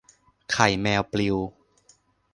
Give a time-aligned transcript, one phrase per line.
[0.51, 1.37] ไข่แมวปลิว